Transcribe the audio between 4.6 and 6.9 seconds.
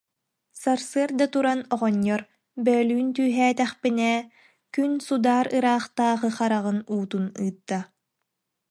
күн судаар ыраахтааҕы хараҕын